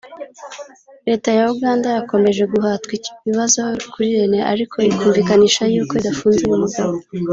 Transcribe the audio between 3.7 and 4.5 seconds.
kuri Rene